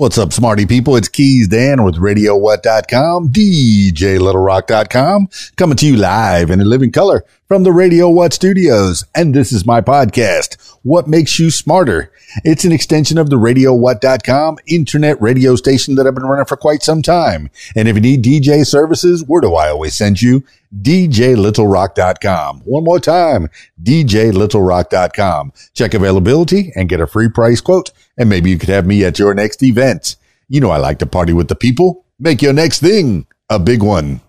What's 0.00 0.16
up, 0.16 0.32
smarty 0.32 0.64
people? 0.64 0.96
It's 0.96 1.10
Keys 1.10 1.46
Dan 1.46 1.84
with 1.84 1.96
RadioWhat.com, 1.96 3.28
DJLittleRock.com, 3.28 5.28
coming 5.56 5.76
to 5.76 5.86
you 5.86 5.98
live 5.98 6.48
and 6.48 6.62
in 6.62 6.70
living 6.70 6.90
color 6.90 7.22
from 7.46 7.64
the 7.64 7.72
Radio 7.72 8.08
What 8.08 8.32
studios. 8.32 9.04
And 9.14 9.34
this 9.34 9.52
is 9.52 9.66
my 9.66 9.82
podcast, 9.82 10.56
What 10.84 11.06
Makes 11.06 11.38
You 11.38 11.50
Smarter. 11.50 12.10
It's 12.44 12.64
an 12.64 12.72
extension 12.72 13.18
of 13.18 13.28
the 13.28 13.36
RadioWhat.com 13.36 14.56
internet 14.66 15.20
radio 15.20 15.54
station 15.54 15.96
that 15.96 16.06
I've 16.06 16.14
been 16.14 16.24
running 16.24 16.46
for 16.46 16.56
quite 16.56 16.82
some 16.82 17.02
time. 17.02 17.50
And 17.76 17.86
if 17.86 17.96
you 17.96 18.00
need 18.00 18.24
DJ 18.24 18.64
services, 18.64 19.22
where 19.22 19.42
do 19.42 19.54
I 19.54 19.68
always 19.68 19.96
send 19.96 20.22
you? 20.22 20.44
DJLittleRock.com. 20.80 22.60
One 22.60 22.84
more 22.84 23.00
time, 23.00 23.50
DJLittleRock.com. 23.82 25.52
Check 25.74 25.92
availability 25.92 26.72
and 26.74 26.88
get 26.88 27.00
a 27.00 27.06
free 27.06 27.28
price 27.28 27.60
quote. 27.60 27.90
And 28.20 28.28
maybe 28.28 28.50
you 28.50 28.58
could 28.58 28.68
have 28.68 28.86
me 28.86 29.02
at 29.02 29.18
your 29.18 29.32
next 29.32 29.62
event. 29.62 30.16
You 30.46 30.60
know, 30.60 30.68
I 30.68 30.76
like 30.76 30.98
to 30.98 31.06
party 31.06 31.32
with 31.32 31.48
the 31.48 31.54
people. 31.54 32.04
Make 32.18 32.42
your 32.42 32.52
next 32.52 32.80
thing 32.80 33.26
a 33.48 33.58
big 33.58 33.82
one. 33.82 34.20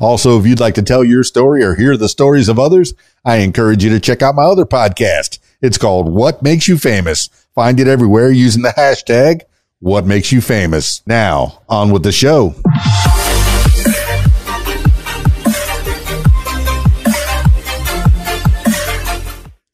Also, 0.00 0.38
if 0.38 0.46
you'd 0.46 0.60
like 0.60 0.76
to 0.76 0.82
tell 0.82 1.02
your 1.02 1.24
story 1.24 1.64
or 1.64 1.74
hear 1.74 1.96
the 1.96 2.08
stories 2.08 2.48
of 2.48 2.60
others, 2.60 2.94
I 3.24 3.38
encourage 3.38 3.82
you 3.82 3.90
to 3.90 3.98
check 3.98 4.22
out 4.22 4.36
my 4.36 4.44
other 4.44 4.66
podcast. 4.66 5.40
It's 5.60 5.78
called 5.78 6.14
What 6.14 6.42
Makes 6.42 6.68
You 6.68 6.78
Famous. 6.78 7.28
Find 7.52 7.80
it 7.80 7.88
everywhere 7.88 8.30
using 8.30 8.62
the 8.62 8.68
hashtag 8.68 9.40
What 9.80 10.06
Makes 10.06 10.30
You 10.30 10.40
Famous. 10.40 11.02
Now, 11.04 11.60
on 11.68 11.90
with 11.90 12.04
the 12.04 12.12
show. 12.12 12.54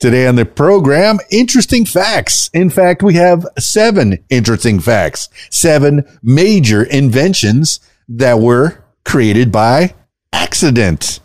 Today 0.06 0.28
on 0.28 0.36
the 0.36 0.44
program, 0.46 1.18
interesting 1.32 1.84
facts. 1.84 2.48
In 2.54 2.70
fact, 2.70 3.02
we 3.02 3.14
have 3.14 3.44
seven 3.58 4.24
interesting 4.30 4.78
facts, 4.78 5.28
seven 5.50 6.04
major 6.22 6.84
inventions 6.84 7.80
that 8.10 8.38
were 8.38 8.84
created 9.04 9.50
by 9.50 9.96
accident. 10.32 11.18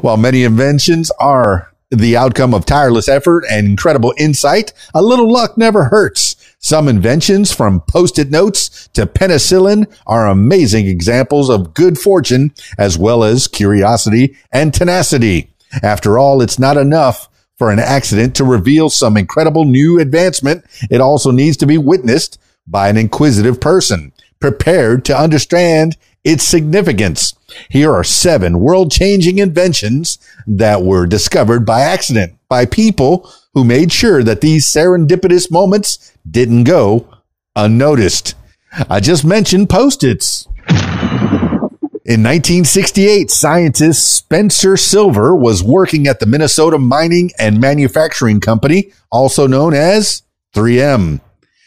While 0.00 0.16
many 0.16 0.42
inventions 0.42 1.12
are 1.20 1.72
the 1.92 2.16
outcome 2.16 2.54
of 2.54 2.66
tireless 2.66 3.08
effort 3.08 3.44
and 3.48 3.68
incredible 3.68 4.12
insight, 4.18 4.72
a 4.92 5.00
little 5.00 5.32
luck 5.32 5.56
never 5.56 5.84
hurts. 5.84 6.34
Some 6.58 6.88
inventions 6.88 7.54
from 7.54 7.82
post-it 7.82 8.32
notes 8.32 8.88
to 8.94 9.06
penicillin 9.06 9.86
are 10.08 10.26
amazing 10.26 10.88
examples 10.88 11.48
of 11.48 11.72
good 11.72 11.98
fortune 12.00 12.52
as 12.76 12.98
well 12.98 13.22
as 13.22 13.46
curiosity 13.46 14.36
and 14.50 14.74
tenacity. 14.74 15.52
After 15.84 16.18
all, 16.18 16.42
it's 16.42 16.58
not 16.58 16.76
enough 16.76 17.28
for 17.58 17.70
an 17.70 17.78
accident 17.78 18.34
to 18.36 18.44
reveal 18.44 18.90
some 18.90 19.16
incredible 19.16 19.64
new 19.64 19.98
advancement. 19.98 20.64
It 20.90 21.00
also 21.00 21.30
needs 21.30 21.56
to 21.58 21.66
be 21.66 21.78
witnessed 21.78 22.38
by 22.66 22.88
an 22.88 22.96
inquisitive 22.96 23.60
person 23.60 24.12
prepared 24.40 25.04
to 25.06 25.18
understand 25.18 25.96
its 26.24 26.44
significance. 26.44 27.34
Here 27.70 27.92
are 27.92 28.04
seven 28.04 28.58
world 28.60 28.90
changing 28.90 29.38
inventions 29.38 30.18
that 30.46 30.82
were 30.82 31.06
discovered 31.06 31.64
by 31.64 31.82
accident 31.82 32.38
by 32.48 32.66
people 32.66 33.30
who 33.54 33.64
made 33.64 33.92
sure 33.92 34.22
that 34.22 34.40
these 34.40 34.66
serendipitous 34.66 35.50
moments 35.50 36.12
didn't 36.28 36.64
go 36.64 37.08
unnoticed. 37.54 38.34
I 38.90 39.00
just 39.00 39.24
mentioned 39.24 39.70
post-its. 39.70 40.46
In 42.06 42.22
1968, 42.22 43.32
scientist 43.32 44.08
Spencer 44.08 44.76
Silver 44.76 45.34
was 45.34 45.60
working 45.60 46.06
at 46.06 46.20
the 46.20 46.26
Minnesota 46.26 46.78
Mining 46.78 47.32
and 47.36 47.60
Manufacturing 47.60 48.38
Company, 48.38 48.92
also 49.10 49.48
known 49.48 49.74
as 49.74 50.22
3M. 50.54 51.20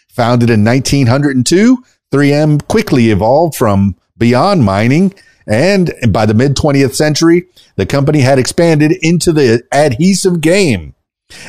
Founded 0.08 0.50
in 0.50 0.64
1902, 0.64 1.84
3M 2.14 2.66
quickly 2.70 3.10
evolved 3.10 3.54
from 3.54 3.98
beyond 4.17 4.64
mining, 4.64 5.14
and 5.45 5.94
by 6.08 6.26
the 6.26 6.34
mid 6.34 6.56
20th 6.56 6.95
century, 6.95 7.48
the 7.76 7.86
company 7.86 8.22
had 8.22 8.40
expanded 8.40 8.94
into 9.02 9.34
the 9.34 9.61
adhesive 9.73 10.39
game. 10.39 10.95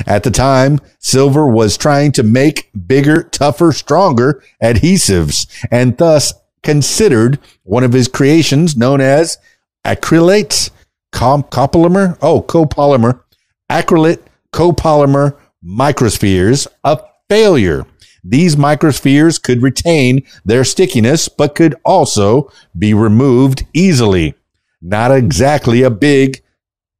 At 0.05 0.23
the 0.23 0.31
time, 0.31 0.79
Silver 0.99 1.47
was 1.47 1.77
trying 1.77 2.11
to 2.11 2.23
make 2.23 2.69
bigger, 2.87 3.23
tougher, 3.23 3.71
stronger 3.71 4.43
adhesives 4.61 5.47
and 5.71 5.97
thus 5.97 6.33
considered 6.63 7.39
one 7.63 7.83
of 7.83 7.93
his 7.93 8.07
creations 8.07 8.75
known 8.75 9.01
as 9.01 9.37
acrylate 9.85 10.69
com- 11.11 11.43
copolymer. 11.43 12.17
Oh, 12.21 12.41
copolymer, 12.41 13.21
acrylate 13.69 14.21
copolymer 14.53 15.37
microspheres 15.63 16.67
a 16.83 16.99
failure. 17.29 17.85
These 18.23 18.55
microspheres 18.55 19.41
could 19.41 19.63
retain 19.63 20.23
their 20.45 20.63
stickiness, 20.63 21.27
but 21.27 21.55
could 21.55 21.75
also 21.83 22.51
be 22.77 22.93
removed 22.93 23.65
easily. 23.73 24.35
Not 24.81 25.11
exactly 25.11 25.81
a 25.81 25.89
big, 25.89 26.41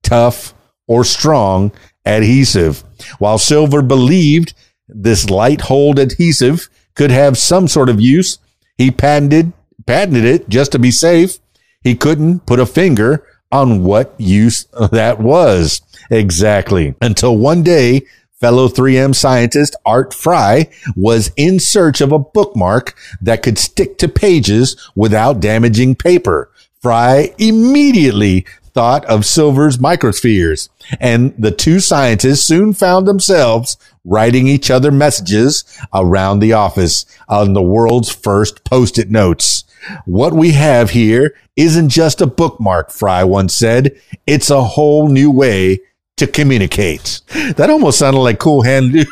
tough, 0.04 0.54
or 0.88 1.04
strong 1.04 1.72
adhesive. 2.06 2.84
While 3.20 3.38
Silver 3.38 3.82
believed 3.82 4.54
this 4.88 5.30
light 5.30 5.62
hold 5.62 6.00
adhesive 6.00 6.70
could 6.96 7.12
have 7.12 7.38
some 7.38 7.68
sort 7.68 7.90
of 7.90 8.02
use, 8.02 8.40
he 8.82 8.90
patented 8.90 9.54
patented 9.86 10.26
it 10.26 10.50
just 10.50 10.72
to 10.72 10.80
be 10.80 10.90
safe. 10.90 11.38
He 11.84 11.96
couldn't 11.96 12.48
put 12.48 12.60
a 12.60 12.66
finger 12.66 13.24
on 13.52 13.84
what 13.84 14.16
use 14.18 14.66
that 14.92 15.20
was 15.20 15.82
exactly 16.10 16.96
until 17.00 17.38
one 17.38 17.62
day 17.62 18.02
fellow 18.40 18.68
3M 18.68 19.14
scientist 19.14 19.76
Art 19.86 20.16
Fry 20.16 20.68
was 20.96 21.32
in 21.38 21.60
search 21.60 22.02
of 22.02 22.12
a 22.12 22.18
bookmark 22.18 22.98
that 23.22 23.44
could 23.44 23.60
stick 23.60 24.00
to 24.00 24.08
pages 24.08 24.90
without 24.96 25.40
damaging 25.40 25.94
paper. 25.94 26.50
Fry 26.82 27.36
immediately 27.38 28.48
thought 28.74 29.06
of 29.06 29.26
Silver's 29.26 29.78
microspheres, 29.78 30.70
and 31.00 31.34
the 31.38 31.52
two 31.52 31.80
scientists 31.80 32.46
soon 32.46 32.74
found 32.74 33.08
themselves 33.08 33.78
writing 34.04 34.48
each 34.48 34.72
other 34.72 34.92
messages 34.92 35.64
around 35.94 36.40
the 36.40 36.54
office 36.54 37.06
on 37.28 37.54
the 37.54 37.62
world's 37.62 38.10
first 38.10 38.64
post-it 38.64 39.10
notes. 39.10 39.64
What 40.06 40.34
we 40.34 40.52
have 40.52 40.92
here 40.92 41.36
isn't 41.56 41.90
just 41.90 42.22
a 42.22 42.28
bookmark, 42.28 42.92
Fry 42.92 43.24
once 43.24 43.56
said. 43.56 44.00
It's 44.28 44.50
a 44.50 44.64
whole 44.64 45.08
new 45.08 45.32
way 45.32 45.82
to 46.18 46.28
communicate. 46.28 47.22
That 47.56 47.70
almost 47.70 48.00
sounded 48.00 48.20
like 48.20 48.40
Cool 48.40 48.62
Hand, 48.62 48.94
Luke. 48.94 49.08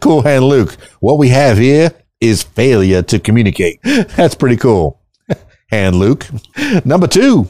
cool 0.00 0.22
Hand 0.22 0.44
Luke. 0.44 0.76
What 1.00 1.18
we 1.18 1.28
have 1.28 1.58
here 1.58 1.92
is 2.20 2.42
failure 2.42 3.02
to 3.02 3.18
communicate. 3.18 3.80
That's 3.84 4.34
pretty 4.34 4.56
cool. 4.56 5.00
Hand 5.70 5.96
Luke. 5.96 6.26
Number 6.84 7.06
two, 7.06 7.48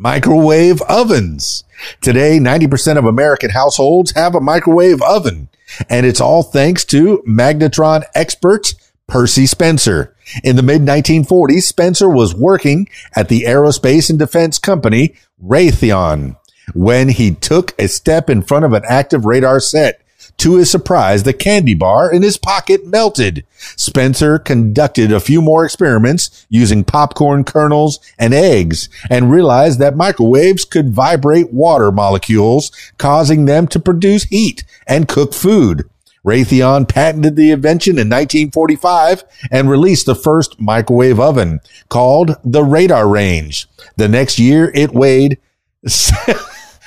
microwave 0.00 0.80
ovens. 0.82 1.62
Today, 2.00 2.38
90% 2.38 2.96
of 2.96 3.04
American 3.04 3.50
households 3.50 4.12
have 4.12 4.34
a 4.34 4.40
microwave 4.40 5.02
oven, 5.02 5.48
and 5.90 6.06
it's 6.06 6.20
all 6.20 6.42
thanks 6.42 6.84
to 6.86 7.22
magnetron 7.28 8.04
expert 8.14 8.72
Percy 9.06 9.46
Spencer. 9.46 10.16
In 10.42 10.56
the 10.56 10.62
mid 10.62 10.82
1940s, 10.82 11.62
Spencer 11.62 12.08
was 12.08 12.34
working 12.34 12.88
at 13.14 13.28
the 13.28 13.42
aerospace 13.42 14.08
and 14.08 14.18
defense 14.18 14.58
company 14.58 15.16
Raytheon 15.44 16.36
when 16.72 17.08
he 17.08 17.34
took 17.34 17.74
a 17.78 17.88
step 17.88 18.30
in 18.30 18.42
front 18.42 18.64
of 18.64 18.72
an 18.72 18.82
active 18.88 19.26
radar 19.26 19.60
set. 19.60 20.00
To 20.38 20.56
his 20.56 20.70
surprise, 20.70 21.22
the 21.22 21.32
candy 21.32 21.74
bar 21.74 22.10
in 22.12 22.22
his 22.22 22.38
pocket 22.38 22.86
melted. 22.86 23.44
Spencer 23.58 24.38
conducted 24.38 25.12
a 25.12 25.20
few 25.20 25.42
more 25.42 25.64
experiments 25.64 26.46
using 26.48 26.84
popcorn 26.84 27.44
kernels 27.44 28.00
and 28.18 28.32
eggs 28.32 28.88
and 29.10 29.30
realized 29.30 29.78
that 29.80 29.96
microwaves 29.96 30.64
could 30.64 30.94
vibrate 30.94 31.52
water 31.52 31.92
molecules, 31.92 32.70
causing 32.96 33.44
them 33.44 33.66
to 33.68 33.78
produce 33.78 34.24
heat 34.24 34.64
and 34.86 35.08
cook 35.08 35.34
food. 35.34 35.88
Raytheon 36.24 36.86
patented 36.88 37.36
the 37.36 37.50
invention 37.50 37.92
in 37.92 38.08
1945 38.08 39.24
and 39.50 39.70
released 39.70 40.06
the 40.06 40.14
first 40.14 40.60
microwave 40.60 41.18
oven 41.18 41.60
called 41.88 42.36
the 42.44 42.62
Radarange. 42.62 43.66
The 43.96 44.08
next 44.08 44.38
year 44.38 44.70
it 44.74 44.92
weighed 44.92 45.38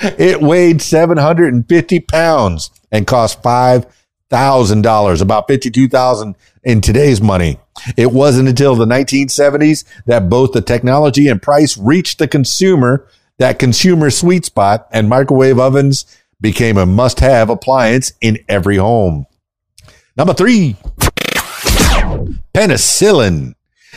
it 0.03 0.41
weighed 0.41 0.81
750 0.81 1.99
pounds 2.01 2.69
and 2.91 3.07
cost 3.07 3.41
$5,000, 3.41 5.21
about 5.21 5.47
52,000 5.47 6.35
in 6.63 6.81
today's 6.81 7.21
money. 7.21 7.59
It 7.97 8.11
wasn't 8.11 8.49
until 8.49 8.75
the 8.75 8.85
1970s 8.85 9.83
that 10.05 10.29
both 10.29 10.51
the 10.51 10.61
technology 10.61 11.27
and 11.27 11.41
price 11.41 11.77
reached 11.77 12.19
the 12.19 12.27
consumer, 12.27 13.07
that 13.39 13.59
consumer 13.59 14.09
sweet 14.09 14.45
spot 14.45 14.87
and 14.91 15.09
microwave 15.09 15.59
ovens 15.59 16.05
became 16.39 16.77
a 16.77 16.85
must 16.85 17.19
have 17.19 17.49
appliance 17.49 18.13
in 18.21 18.37
every 18.47 18.77
home. 18.77 19.25
Number 20.15 20.33
three, 20.33 20.75
penicillin. 22.53 23.55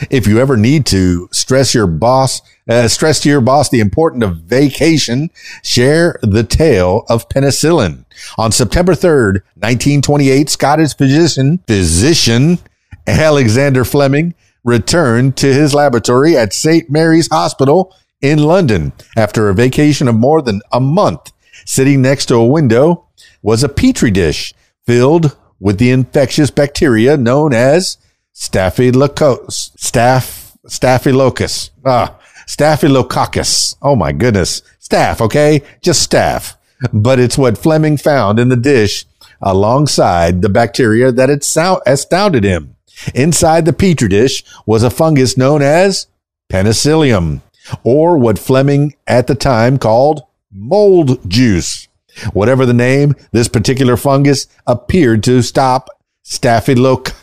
If 0.09 0.27
you 0.27 0.39
ever 0.39 0.57
need 0.57 0.85
to 0.87 1.27
stress 1.31 1.73
your 1.73 1.87
boss, 1.87 2.41
uh, 2.69 2.87
stress 2.87 3.19
to 3.21 3.29
your 3.29 3.41
boss 3.41 3.69
the 3.69 3.79
importance 3.79 4.23
of 4.23 4.37
vacation, 4.37 5.31
share 5.63 6.19
the 6.21 6.43
tale 6.43 7.05
of 7.09 7.29
penicillin. 7.29 8.05
On 8.37 8.51
September 8.51 8.93
3rd, 8.93 9.41
1928, 9.55 10.49
Scottish 10.49 10.95
physician, 10.95 11.59
physician 11.67 12.59
Alexander 13.07 13.85
Fleming 13.85 14.35
returned 14.63 15.37
to 15.37 15.53
his 15.53 15.73
laboratory 15.73 16.35
at 16.35 16.53
St. 16.53 16.89
Mary's 16.89 17.29
Hospital 17.29 17.95
in 18.21 18.39
London 18.39 18.91
after 19.15 19.49
a 19.49 19.53
vacation 19.53 20.07
of 20.07 20.15
more 20.15 20.41
than 20.41 20.61
a 20.71 20.79
month. 20.79 21.31
Sitting 21.65 22.01
next 22.01 22.27
to 22.27 22.35
a 22.35 22.45
window 22.45 23.05
was 23.41 23.63
a 23.63 23.69
petri 23.69 24.11
dish 24.11 24.53
filled 24.85 25.37
with 25.59 25.79
the 25.79 25.89
infectious 25.89 26.51
bacteria 26.51 27.17
known 27.17 27.53
as 27.53 27.97
Staphylococcus. 28.39 29.71
Staph, 29.79 30.55
Staphylococcus. 30.67 31.71
Ah, 31.83 32.19
Staphylococcus. 32.45 33.75
Oh 33.81 33.95
my 33.95 34.11
goodness. 34.11 34.61
Staff, 34.77 35.21
okay? 35.21 35.63
Just 35.81 36.03
staff. 36.03 36.55
But 36.93 37.19
it's 37.19 37.37
what 37.37 37.57
Fleming 37.57 37.97
found 37.97 38.37
in 38.37 38.49
the 38.49 38.55
dish 38.55 39.05
alongside 39.41 40.43
the 40.43 40.49
bacteria 40.49 41.11
that 41.11 41.29
had 41.29 41.43
astounded 41.87 42.43
him. 42.43 42.75
Inside 43.15 43.65
the 43.65 43.73
petri 43.73 44.07
dish 44.07 44.43
was 44.67 44.83
a 44.83 44.91
fungus 44.91 45.35
known 45.35 45.63
as 45.63 46.05
penicillium, 46.47 47.41
or 47.83 48.19
what 48.19 48.37
Fleming 48.37 48.95
at 49.07 49.25
the 49.25 49.35
time 49.35 49.79
called 49.79 50.21
mold 50.51 51.27
juice. 51.27 51.87
Whatever 52.33 52.67
the 52.67 52.73
name, 52.73 53.15
this 53.31 53.47
particular 53.47 53.97
fungus 53.97 54.45
appeared 54.67 55.23
to 55.23 55.41
stop 55.41 55.89
Staphyloc- 56.23 57.13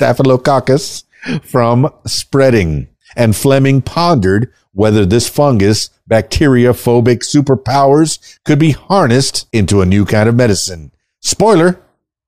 Staphylococcus 0.00 1.04
from 1.42 1.92
spreading. 2.06 2.88
And 3.16 3.36
Fleming 3.36 3.82
pondered 3.82 4.50
whether 4.72 5.04
this 5.04 5.28
fungus 5.28 5.90
bacteriophobic 6.08 7.18
superpowers 7.18 8.38
could 8.44 8.58
be 8.58 8.70
harnessed 8.70 9.46
into 9.52 9.82
a 9.82 9.86
new 9.86 10.06
kind 10.06 10.26
of 10.26 10.34
medicine. 10.34 10.90
Spoiler, 11.20 11.82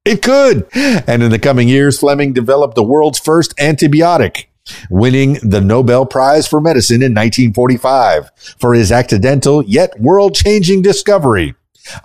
it 0.04 0.20
could. 0.20 0.66
And 0.74 1.22
in 1.22 1.30
the 1.30 1.38
coming 1.38 1.66
years, 1.66 1.98
Fleming 1.98 2.34
developed 2.34 2.74
the 2.74 2.82
world's 2.82 3.18
first 3.18 3.56
antibiotic, 3.56 4.48
winning 4.90 5.38
the 5.42 5.62
Nobel 5.62 6.04
Prize 6.04 6.46
for 6.46 6.60
Medicine 6.60 6.96
in 6.96 7.14
1945 7.14 8.32
for 8.58 8.74
his 8.74 8.92
accidental 8.92 9.64
yet 9.64 9.98
world 9.98 10.34
changing 10.34 10.82
discovery. 10.82 11.54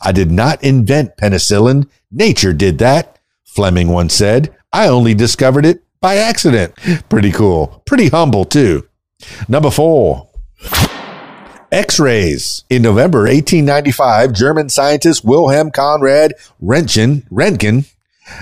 I 0.01 0.13
did 0.13 0.31
not 0.31 0.63
invent 0.63 1.17
penicillin. 1.17 1.89
Nature 2.09 2.53
did 2.53 2.77
that. 2.77 3.16
Fleming 3.57 3.88
once 3.88 4.13
said, 4.13 4.56
I 4.71 4.88
only 4.88 5.15
discovered 5.15 5.65
it 5.65 5.81
by 6.00 6.18
accident. 6.18 6.75
Pretty 7.09 7.31
cool. 7.31 7.81
Pretty 7.88 8.09
humble 8.09 8.45
too. 8.45 8.88
Number 9.48 9.71
four. 9.71 10.30
X-rays. 11.71 12.65
In 12.69 12.83
November 12.83 13.21
1895, 13.21 14.31
German 14.33 14.69
scientist 14.69 15.25
Wilhelm 15.25 15.71
Conrad 15.71 16.36
Röntgen, 16.62 17.27
Röntgen 17.30 17.92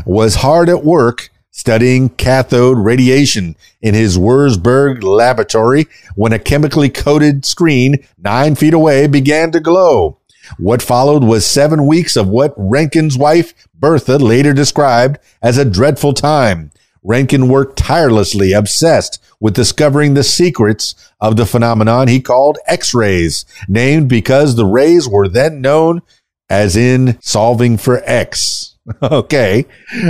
was 0.06 0.36
hard 0.36 0.68
at 0.68 0.84
work 0.84 1.30
studying 1.50 2.10
cathode 2.10 2.78
radiation 2.78 3.56
in 3.82 3.94
his 3.94 4.18
Wurzburg 4.18 5.02
laboratory 5.02 5.88
when 6.16 6.34
a 6.34 6.40
chemically 6.40 6.90
coated 6.90 7.46
screen 7.46 8.06
nine 8.18 8.56
feet 8.56 8.74
away 8.74 9.08
began 9.08 9.54
to 9.54 9.62
glow. 9.62 10.20
What 10.58 10.82
followed 10.82 11.24
was 11.24 11.46
seven 11.46 11.86
weeks 11.86 12.16
of 12.16 12.28
what 12.28 12.54
Rankin's 12.58 13.18
wife, 13.18 13.54
Bertha, 13.74 14.18
later 14.18 14.54
described 14.54 15.20
as 15.42 15.58
a 15.58 15.66
dreadful 15.66 16.14
time. 16.14 16.72
Rankin 17.04 17.48
worked 17.48 17.78
tirelessly, 17.78 18.52
obsessed 18.52 19.22
with 19.40 19.54
discovering 19.54 20.14
the 20.16 20.24
secrets 20.24 20.96
of 21.22 21.36
the 21.36 21.46
phenomenon 21.46 22.08
he 22.08 22.20
called 22.20 22.58
X-rays, 22.66 23.46
named 23.68 24.10
because 24.10 24.56
the 24.56 24.66
rays 24.66 25.08
were 25.08 25.28
then 25.28 25.62
known 25.62 26.02
as 26.50 26.76
in 26.76 27.20
solving 27.22 27.78
for 27.78 28.02
X. 28.06 28.76
okay. 29.04 29.66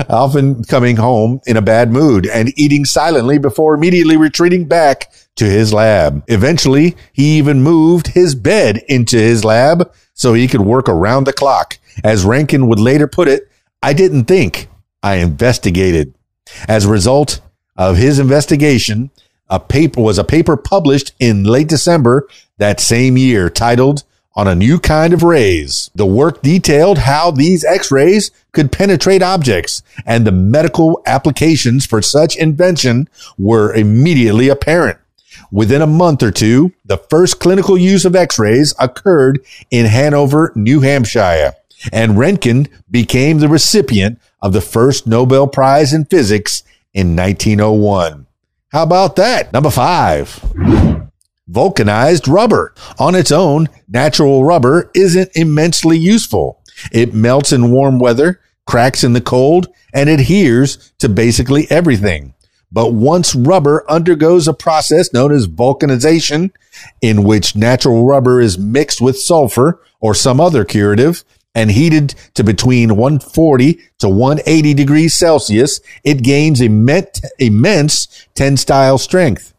Often 0.10 0.66
coming 0.66 0.98
home 0.98 1.42
in 1.46 1.58
a 1.58 1.62
bad 1.62 1.92
mood 1.92 2.28
and 2.28 2.58
eating 2.58 2.86
silently 2.86 3.38
before 3.38 3.74
immediately 3.74 4.18
retreating 4.18 4.68
back 4.68 5.12
to 5.36 5.46
his 5.46 5.74
lab. 5.74 6.24
Eventually, 6.28 6.96
he 7.14 7.38
even 7.38 7.62
moved 7.62 8.08
his 8.08 8.36
bed 8.36 8.82
into 8.88 9.18
his 9.18 9.44
lab 9.44 9.92
so 10.16 10.34
he 10.34 10.48
could 10.48 10.62
work 10.62 10.90
around 10.90 11.26
the 11.26 11.34
clock. 11.34 11.78
As 12.04 12.26
Rankin 12.26 12.68
would 12.68 12.80
later 12.80 13.08
put 13.08 13.28
it, 13.28 13.50
I 13.84 13.94
didn't 13.94 14.26
think, 14.26 14.68
I 15.04 15.16
investigated. 15.16 16.16
As 16.68 16.86
a 16.86 16.90
result 16.90 17.42
of 17.78 17.98
his 17.98 18.18
investigation, 18.18 19.12
a 19.50 19.60
paper 19.60 20.02
was 20.02 20.18
a 20.18 20.24
paper 20.24 20.58
published 20.58 21.14
in 21.20 21.44
late 21.44 21.68
December 21.68 22.28
that 22.58 22.80
same 22.80 23.18
year 23.18 23.50
titled 23.50 24.04
on 24.36 24.48
a 24.48 24.56
new 24.56 24.80
kind 24.80 25.14
of 25.14 25.24
rays. 25.24 25.90
The 25.96 26.06
work 26.06 26.42
detailed 26.42 27.00
how 27.00 27.32
these 27.32 27.64
x-rays 27.64 28.32
could 28.52 28.72
penetrate 28.72 29.22
objects 29.22 29.82
and 30.06 30.26
the 30.26 30.32
medical 30.32 31.02
applications 31.06 31.86
for 31.86 32.02
such 32.02 32.36
invention 32.36 33.08
were 33.38 33.74
immediately 33.74 34.50
apparent. 34.50 34.98
Within 35.52 35.82
a 35.82 35.88
month 35.88 36.24
or 36.24 36.32
two, 36.32 36.74
the 36.84 36.98
first 36.98 37.40
clinical 37.40 37.78
use 37.78 38.06
of 38.06 38.16
x-rays 38.16 38.74
occurred 38.80 39.44
in 39.72 39.86
Hanover, 39.86 40.52
New 40.56 40.82
Hampshire, 40.82 41.54
and 41.92 42.14
Röntgen 42.14 42.70
became 42.90 43.40
the 43.40 43.48
recipient 43.48 44.20
of 44.42 44.54
the 44.54 44.62
first 44.62 45.08
Nobel 45.08 45.48
Prize 45.48 45.94
in 45.94 46.06
Physics 46.06 46.64
in 46.94 47.16
1901. 47.16 48.28
How 48.70 48.84
about 48.84 49.16
that? 49.16 49.54
Number 49.54 49.70
five. 49.70 50.40
Vulcanized 51.48 52.28
rubber. 52.28 52.74
On 53.00 53.16
its 53.16 53.32
own, 53.32 53.70
natural 53.88 54.44
rubber 54.44 54.90
isn't 54.94 55.32
immensely 55.36 55.98
useful. 55.98 56.62
It 56.92 57.14
melts 57.14 57.54
in 57.54 57.72
warm 57.72 58.00
weather, 58.00 58.42
cracks 58.66 59.04
in 59.04 59.14
the 59.14 59.22
cold, 59.22 59.68
and 59.94 60.10
adheres 60.10 60.92
to 61.00 61.08
basically 61.08 61.70
everything. 61.72 62.35
But 62.72 62.94
once 62.94 63.36
rubber 63.36 63.86
undergoes 63.90 64.48
a 64.48 64.54
process 64.54 65.14
known 65.14 65.32
as 65.32 65.48
vulcanization, 65.48 66.52
in 67.02 67.24
which 67.24 67.56
natural 67.56 68.06
rubber 68.06 68.42
is 68.42 68.58
mixed 68.58 69.02
with 69.02 69.20
sulfur 69.20 69.82
or 70.00 70.14
some 70.14 70.40
other 70.42 70.66
curative 70.66 71.24
and 71.56 71.72
heated 71.72 72.14
to 72.34 72.44
between 72.44 72.98
140 72.98 73.80
to 74.00 74.10
180 74.10 74.74
degrees 74.74 75.16
Celsius, 75.16 75.80
it 76.04 76.22
gains 76.22 76.60
immense, 76.60 77.22
immense 77.40 78.28
tensile 78.36 78.98
strength, 78.98 79.54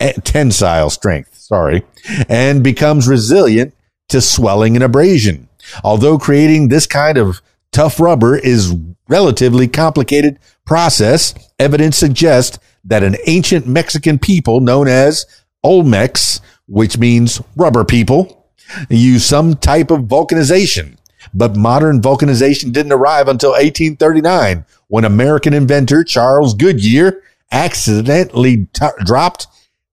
eh, 0.00 0.12
tensile 0.24 0.88
strength, 0.88 1.36
sorry, 1.36 1.84
and 2.28 2.64
becomes 2.64 3.06
resilient 3.06 3.74
to 4.08 4.20
swelling 4.20 4.76
and 4.76 4.82
abrasion. 4.82 5.48
Although 5.84 6.18
creating 6.18 6.68
this 6.68 6.86
kind 6.86 7.18
of 7.18 7.42
tough 7.72 7.98
rubber 7.98 8.36
is 8.36 8.74
relatively 9.08 9.66
complicated 9.66 10.38
process, 10.64 11.34
evidence 11.58 11.96
suggests 11.96 12.58
that 12.84 13.02
an 13.02 13.16
ancient 13.26 13.66
Mexican 13.66 14.18
people 14.18 14.60
known 14.60 14.88
as 14.88 15.26
Olmecs, 15.64 16.40
which 16.66 16.98
means 16.98 17.40
rubber 17.56 17.84
people, 17.84 18.46
used 18.88 19.24
some 19.24 19.54
type 19.54 19.90
of 19.90 20.02
vulcanization. 20.02 20.96
But 21.34 21.56
modern 21.56 22.00
vulcanization 22.00 22.72
didn't 22.72 22.92
arrive 22.92 23.28
until 23.28 23.50
1839 23.50 24.64
when 24.88 25.04
American 25.04 25.54
inventor 25.54 26.04
Charles 26.04 26.54
Goodyear 26.54 27.22
accidentally 27.52 28.66
t- 28.72 28.86
dropped 29.04 29.46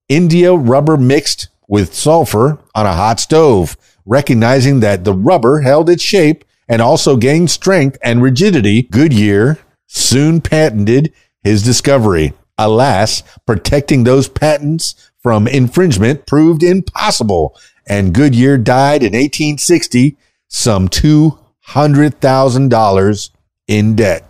India 0.07 0.53
rubber 0.53 0.98
mixed 0.98 1.50
with 1.67 1.93
sulfur 1.93 2.57
on 2.74 2.86
a 2.86 2.93
hot 2.93 3.19
stove, 3.19 3.77
recognizing 4.05 4.79
that 4.79 5.03
the 5.03 5.13
rubber 5.13 5.62
held 5.62 5.89
its 5.89 6.01
shape 6.01 6.43
and 6.69 6.81
also 6.81 7.17
gained 7.17 7.51
strength 7.51 7.97
and 8.01 8.21
rigidity. 8.21 8.83
Goodyear 8.83 9.57
soon 9.88 10.39
patented 10.39 11.11
his 11.43 11.63
discovery. 11.63 12.31
Alas, 12.57 13.23
protecting 13.45 14.03
those 14.03 14.29
patents 14.29 14.95
from 15.21 15.47
infringement 15.47 16.25
proved 16.25 16.63
impossible, 16.63 17.57
and 17.88 18.13
Goodyear 18.13 18.57
died 18.57 19.01
in 19.01 19.13
1860, 19.13 20.17
some 20.47 20.88
$200,000 20.88 23.29
in 23.67 23.95
debt. 23.95 24.23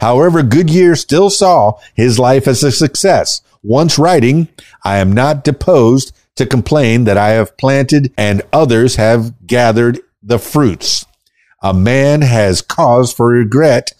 However, 0.00 0.42
Goodyear 0.42 0.96
still 0.96 1.30
saw 1.30 1.78
his 1.94 2.18
life 2.18 2.48
as 2.48 2.62
a 2.62 2.72
success. 2.72 3.40
Once 3.62 3.98
writing, 3.98 4.48
I 4.84 4.98
am 4.98 5.12
not 5.12 5.44
deposed 5.44 6.12
to 6.36 6.46
complain 6.46 7.04
that 7.04 7.18
I 7.18 7.30
have 7.30 7.56
planted 7.56 8.12
and 8.16 8.42
others 8.52 8.96
have 8.96 9.46
gathered 9.46 10.00
the 10.22 10.38
fruits. 10.38 11.04
A 11.62 11.74
man 11.74 12.22
has 12.22 12.62
cause 12.62 13.12
for 13.12 13.28
regret 13.28 13.92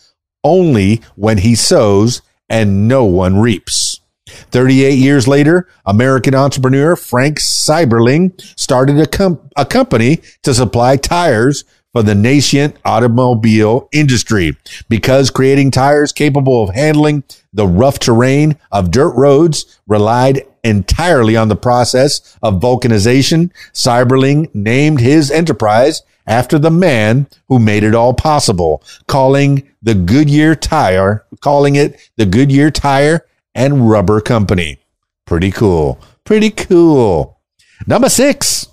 only 0.42 1.02
when 1.14 1.38
he 1.38 1.54
sows 1.54 2.22
and 2.48 2.88
no 2.88 3.04
one 3.04 3.38
reaps. 3.38 4.00
38 4.26 4.94
years 4.94 5.28
later, 5.28 5.68
American 5.84 6.34
entrepreneur 6.34 6.96
Frank 6.96 7.38
Seiberling 7.38 8.40
started 8.58 8.98
a, 8.98 9.06
com- 9.06 9.40
a 9.56 9.66
company 9.66 10.20
to 10.42 10.54
supply 10.54 10.96
tires 10.96 11.64
for 11.92 12.02
the 12.02 12.14
nascent 12.14 12.76
automobile 12.84 13.88
industry 13.92 14.56
because 14.88 15.30
creating 15.30 15.70
tires 15.70 16.12
capable 16.12 16.62
of 16.62 16.74
handling 16.74 17.24
the 17.52 17.66
rough 17.66 17.98
terrain 17.98 18.56
of 18.70 18.92
dirt 18.92 19.12
roads 19.16 19.80
relied 19.88 20.46
entirely 20.62 21.36
on 21.36 21.48
the 21.48 21.56
process 21.56 22.38
of 22.42 22.60
vulcanization. 22.60 23.50
Seiberling 23.72 24.48
named 24.54 25.00
his 25.00 25.30
enterprise 25.30 26.02
after 26.30 26.60
the 26.60 26.70
man 26.70 27.26
who 27.48 27.58
made 27.58 27.82
it 27.82 27.94
all 27.94 28.14
possible, 28.14 28.82
calling 29.08 29.68
the 29.82 29.94
Goodyear 29.94 30.54
tire, 30.54 31.26
calling 31.40 31.74
it 31.74 32.00
the 32.16 32.24
Goodyear 32.24 32.70
tire 32.70 33.26
and 33.52 33.90
Rubber 33.90 34.20
Company. 34.20 34.78
Pretty 35.26 35.50
cool. 35.50 36.00
Pretty 36.24 36.50
cool. 36.50 37.40
Number 37.86 38.08
six. 38.08 38.68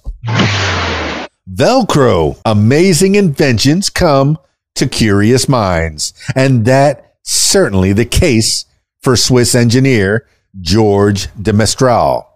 Velcro. 1.51 2.39
Amazing 2.45 3.15
inventions 3.15 3.89
come 3.89 4.37
to 4.75 4.87
curious 4.87 5.49
minds. 5.49 6.13
And 6.35 6.65
that 6.65 7.15
certainly 7.23 7.91
the 7.91 8.05
case 8.05 8.65
for 9.01 9.15
Swiss 9.15 9.55
engineer 9.55 10.27
George 10.61 11.29
de 11.41 11.53
Mestral. 11.53 12.26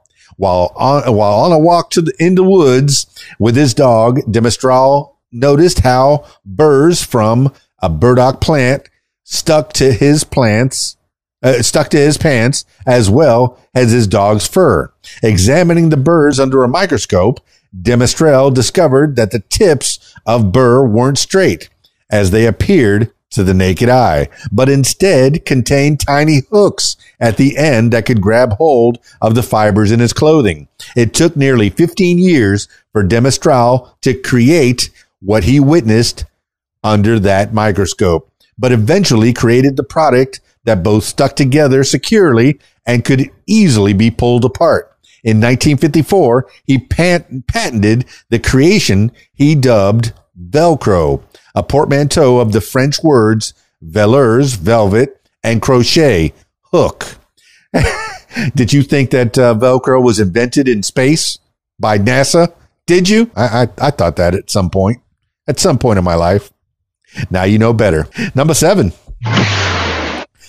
While 0.42 0.74
on, 0.76 1.04
while 1.16 1.42
on 1.42 1.52
a 1.52 1.60
walk 1.60 1.92
to 1.92 2.02
the, 2.02 2.16
in 2.18 2.34
the 2.34 2.44
woods 2.44 3.06
with 3.38 3.56
his 3.56 3.76
dog, 3.76 4.22
de 4.28 4.42
Mestral 4.42 5.20
noticed 5.32 5.82
how 5.82 6.26
burrs 6.44 7.04
from 7.04 7.54
a 7.80 7.90
burdock 7.90 8.42
plant 8.42 8.90
stuck 9.24 9.72
to 9.74 9.94
his 9.94 10.24
plants, 10.24 10.98
uh, 11.44 11.62
stuck 11.62 11.90
to 11.90 12.00
his 12.00 12.18
pants 12.18 12.66
as 12.88 13.08
well 13.08 13.60
as 13.76 13.92
his 13.92 14.08
dog's 14.08 14.48
fur. 14.48 14.92
Examining 15.22 15.90
the 15.90 15.96
burrs 15.96 16.40
under 16.40 16.64
a 16.64 16.68
microscope, 16.68 17.40
de 17.80 17.96
Mestral 17.96 18.50
discovered 18.50 19.18
that 19.18 19.30
the 19.30 19.42
tips 19.42 20.16
of 20.26 20.52
burr 20.52 20.84
weren't 20.88 21.20
straight 21.20 21.70
as 22.10 22.32
they 22.32 22.48
appeared 22.48 23.14
to 23.32 23.44
the 23.44 23.54
naked 23.54 23.90
eye, 23.90 24.30
but 24.52 24.70
instead 24.70 25.46
contained 25.46 26.00
tiny 26.00 26.42
hooks 26.52 26.96
at 27.20 27.38
the 27.38 27.58
end 27.58 27.92
that 27.92 28.06
could 28.06 28.22
grab 28.22 28.54
hold 28.54 29.00
of 29.22 29.36
the 29.36 29.44
fibers 29.44 29.92
in 29.92 30.00
his 30.00 30.14
clothing. 30.14 30.68
It 30.96 31.14
took 31.14 31.36
nearly 31.36 31.70
15 31.70 32.18
years 32.20 32.68
for 32.92 33.04
de 33.04 33.20
Mestral 33.20 33.98
to 34.02 34.14
create 34.14 34.90
what 35.22 35.46
he 35.46 35.60
witnessed 35.60 36.26
under 36.84 37.20
that 37.20 37.54
microscope, 37.54 38.32
but 38.58 38.72
eventually 38.72 39.34
created 39.34 39.78
the 39.78 39.84
product 39.84 40.42
that 40.64 40.84
both 40.84 41.04
stuck 41.04 41.36
together 41.36 41.84
securely 41.84 42.60
and 42.86 43.06
could 43.06 43.30
easily 43.48 43.94
be 43.94 44.12
pulled 44.12 44.46
apart. 44.46 44.88
In 45.24 45.38
1954, 45.38 46.48
he 46.66 46.80
patented 46.80 48.06
the 48.30 48.40
creation 48.40 49.12
he 49.34 49.54
dubbed 49.54 50.14
Velcro, 50.50 51.22
a 51.56 51.64
portmanteau 51.64 52.40
of 52.40 52.52
the 52.52 52.62
French 52.62 53.04
words 53.04 53.54
velours, 53.82 54.54
velvet, 54.54 55.28
and 55.44 55.62
crochet, 55.62 56.34
hook. 56.72 57.18
Did 58.56 58.72
you 58.72 58.84
think 58.84 59.10
that 59.12 59.38
uh, 59.38 59.56
Velcro 59.56 60.02
was 60.02 60.20
invented 60.20 60.68
in 60.68 60.84
space 60.84 61.40
by 61.80 61.98
NASA? 61.98 62.54
Did 62.86 63.10
you? 63.10 63.32
I, 63.36 63.64
I, 63.64 63.88
I 63.88 63.92
thought 63.92 64.16
that 64.18 64.36
at 64.36 64.50
some 64.50 64.70
point, 64.70 65.02
at 65.48 65.60
some 65.60 65.78
point 65.78 66.00
in 66.00 66.06
my 66.06 66.16
life. 66.16 66.52
Now 67.30 67.44
you 67.44 67.60
know 67.60 67.74
better. 67.74 68.08
Number 68.36 68.54
seven, 68.54 68.94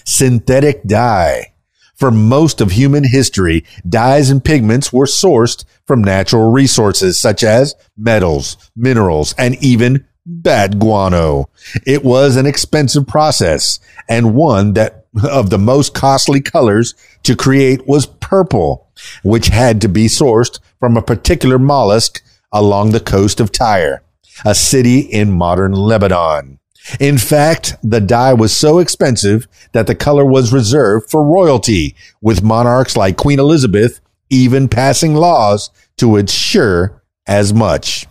synthetic 0.04 0.84
dye. 0.84 1.48
For 1.96 2.10
most 2.10 2.60
of 2.60 2.72
human 2.72 3.04
history, 3.04 3.64
dyes 3.88 4.28
and 4.30 4.44
pigments 4.44 4.92
were 4.92 5.06
sourced 5.06 5.64
from 5.86 6.02
natural 6.02 6.50
resources 6.50 7.20
such 7.20 7.44
as 7.44 7.76
metals, 7.96 8.56
minerals, 8.74 9.34
and 9.38 9.54
even 9.62 10.06
bat 10.26 10.78
guano. 10.78 11.48
It 11.86 12.04
was 12.04 12.36
an 12.36 12.46
expensive 12.46 13.06
process 13.06 13.80
and 14.08 14.34
one 14.34 14.74
that 14.74 15.06
of 15.24 15.50
the 15.50 15.58
most 15.58 15.94
costly 15.94 16.40
colors 16.40 16.94
to 17.22 17.36
create 17.36 17.86
was 17.86 18.06
purple, 18.06 18.88
which 19.22 19.48
had 19.48 19.80
to 19.80 19.88
be 19.88 20.06
sourced 20.06 20.58
from 20.78 20.96
a 20.96 21.02
particular 21.02 21.58
mollusk 21.58 22.22
along 22.52 22.90
the 22.90 23.00
coast 23.00 23.40
of 23.40 23.52
Tyre, 23.52 24.02
a 24.44 24.54
city 24.54 25.00
in 25.00 25.32
modern 25.32 25.72
Lebanon. 25.72 26.58
In 26.98 27.16
fact, 27.18 27.76
the 27.82 28.00
dye 28.00 28.34
was 28.34 28.56
so 28.56 28.78
expensive 28.78 29.46
that 29.72 29.86
the 29.86 29.94
color 29.94 30.24
was 30.24 30.52
reserved 30.52 31.10
for 31.10 31.24
royalty, 31.24 31.94
with 32.20 32.42
monarchs 32.42 32.96
like 32.96 33.16
Queen 33.16 33.38
Elizabeth 33.38 34.00
even 34.30 34.68
passing 34.68 35.14
laws 35.14 35.70
to 35.98 36.16
ensure 36.16 37.02
as 37.26 37.52
much. 37.52 38.06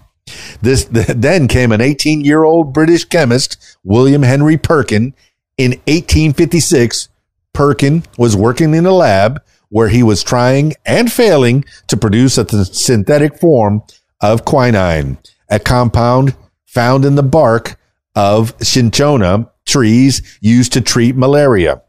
This 0.62 0.86
then 0.92 1.48
came 1.48 1.72
an 1.72 1.82
18 1.82 2.22
year 2.22 2.44
old 2.44 2.74
British 2.74 3.06
chemist, 3.06 3.78
William 3.84 4.24
Henry 4.24 4.58
Perkin. 4.58 5.14
In 5.58 5.72
1856, 5.88 7.10
Perkin 7.54 8.04
was 8.18 8.36
working 8.36 8.74
in 8.74 8.86
a 8.86 8.92
lab 8.92 9.42
where 9.70 9.90
he 9.90 10.04
was 10.04 10.24
trying 10.24 10.74
and 10.86 11.12
failing 11.12 11.64
to 11.88 11.96
produce 11.96 12.38
a 12.38 12.44
th- 12.44 12.74
synthetic 12.74 13.40
form 13.40 13.84
of 14.22 14.46
quinine, 14.46 15.18
a 15.50 15.60
compound 15.60 16.36
found 16.66 17.06
in 17.06 17.16
the 17.16 17.24
bark 17.24 17.80
of 18.16 18.54
cinchona 18.62 19.50
trees 19.66 20.38
used 20.42 20.74
to 20.74 20.82
treat 20.82 21.16
malaria. 21.16 21.82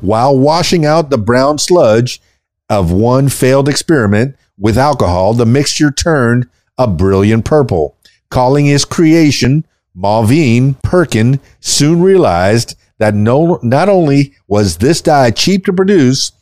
While 0.00 0.38
washing 0.38 0.86
out 0.86 1.10
the 1.10 1.18
brown 1.18 1.58
sludge 1.58 2.20
of 2.68 2.92
one 2.92 3.28
failed 3.28 3.68
experiment 3.68 4.36
with 4.58 4.78
alcohol, 4.78 5.34
the 5.34 5.46
mixture 5.46 5.90
turned 5.90 6.48
a 6.78 6.86
brilliant 6.86 7.44
purple. 7.44 7.96
Calling 8.30 8.66
his 8.66 8.84
creation 8.84 9.66
Mauvine, 9.94 10.74
Perkin 10.82 11.40
soon 11.60 12.02
realized 12.02 12.76
that 12.98 13.14
no, 13.14 13.58
not 13.62 13.88
only 13.88 14.34
was 14.46 14.78
this 14.78 15.00
dye 15.00 15.30
cheap 15.30 15.64
to 15.64 15.72
produce, 15.72 16.32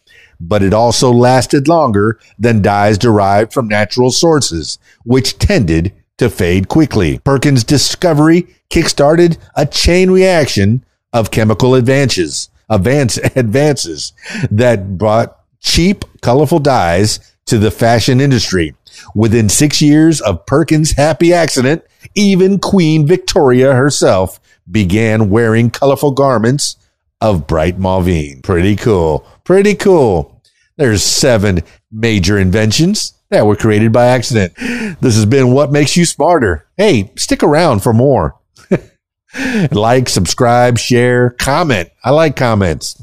but 0.41 0.63
it 0.63 0.75
also 0.75 1.11
lasted 1.11 1.69
longer 1.69 2.19
than 2.39 2.63
dyes 2.63 2.99
derived 2.99 3.53
from 3.53 3.69
natural 3.69 4.11
sources, 4.11 4.79
which 5.05 5.39
tended 5.39 5.93
to 6.19 6.29
fade 6.29 6.69
quickly. 6.69 7.19
Perkins' 7.21 7.65
discovery 7.65 8.47
kickstarted 8.71 9.39
a 9.57 9.67
chain 9.67 10.11
reaction 10.11 10.85
of 11.13 11.31
chemical 11.31 11.75
advances, 11.75 12.51
advance, 12.69 13.17
advances 13.37 14.13
that 14.51 14.99
brought 14.99 15.39
cheap, 15.61 16.05
colorful 16.21 16.59
dyes 16.59 17.21
to 17.47 17.59
the 17.59 17.71
fashion 17.71 18.21
industry. 18.21 18.75
Within 19.15 19.49
six 19.49 19.81
years 19.81 20.21
of 20.21 20.47
Perkins' 20.47 20.93
happy 20.93 21.33
accident, 21.33 21.85
even 22.15 22.59
Queen 22.59 23.07
Victoria 23.07 23.75
herself 23.75 24.41
began 24.71 25.31
wearing 25.31 25.71
colorful 25.71 26.13
garments 26.13 26.77
of 27.21 27.47
bright 27.47 27.79
mauvine. 27.79 28.43
Pretty 28.43 28.77
cool. 28.77 29.27
Pretty 29.45 29.75
cool. 29.75 30.43
There's 30.77 31.03
seven 31.03 31.63
major 31.91 32.39
inventions 32.39 33.15
that 33.31 33.47
were 33.47 33.57
created 33.57 33.93
by 33.93 34.07
accident. 34.07 34.55
This 35.01 35.17
has 35.17 35.27
been 35.27 35.53
What 35.53 35.73
Makes 35.73 35.97
You 35.97 36.05
Smarter. 36.05 36.67
Hey, 36.77 37.13
stick 37.17 37.43
around 37.43 37.83
for 37.83 37.93
more. 37.93 38.39
like, 39.73 40.09
subscribe, 40.09 40.79
share, 40.79 41.31
comment. 41.31 41.91
I 42.03 42.11
like 42.11 42.37
comments. 42.37 43.01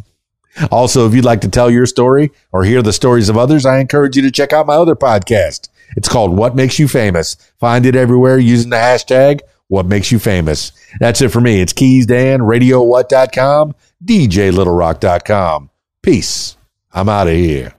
Also, 0.71 1.07
if 1.07 1.13
you'd 1.13 1.25
like 1.25 1.41
to 1.41 1.49
tell 1.49 1.71
your 1.71 1.85
story 1.85 2.31
or 2.51 2.63
hear 2.63 2.81
the 2.81 2.93
stories 2.93 3.29
of 3.29 3.37
others, 3.37 3.65
I 3.65 3.79
encourage 3.79 4.15
you 4.15 4.21
to 4.23 4.31
check 4.31 4.51
out 4.51 4.67
my 4.67 4.75
other 4.75 4.95
podcast. 4.95 5.69
It's 5.95 6.09
called 6.09 6.35
What 6.35 6.55
Makes 6.55 6.79
You 6.79 6.87
Famous. 6.87 7.35
Find 7.59 7.85
it 7.85 7.95
everywhere 7.95 8.37
using 8.37 8.69
the 8.69 8.77
hashtag 8.77 9.41
What 9.67 9.85
Makes 9.85 10.11
You 10.11 10.19
Famous. 10.19 10.71
That's 10.99 11.21
it 11.21 11.29
for 11.29 11.41
me. 11.41 11.61
It's 11.61 11.73
Keys 11.73 12.05
Dan, 12.05 12.39
RadioWhat.com, 12.39 13.75
DJLittleRock.com. 14.03 15.69
Peace. 16.01 16.57
I'm 16.93 17.09
out 17.09 17.27
of 17.27 17.33
here. 17.33 17.69